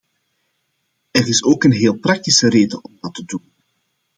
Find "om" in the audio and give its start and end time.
2.83-2.97